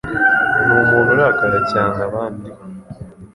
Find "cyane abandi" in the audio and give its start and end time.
1.71-2.49